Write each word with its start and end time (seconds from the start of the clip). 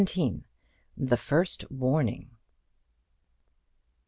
THE 0.97 1.15
FIRST 1.15 1.69
WARNING. 1.69 2.31